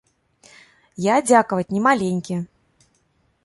[1.07, 2.35] Я, дзякаваць, не маленькі.